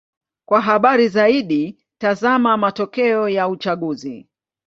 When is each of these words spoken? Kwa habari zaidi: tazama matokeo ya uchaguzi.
Kwa 0.45 0.61
habari 0.61 1.07
zaidi: 1.09 1.77
tazama 1.99 2.57
matokeo 2.57 3.29
ya 3.29 3.49
uchaguzi. 3.49 4.29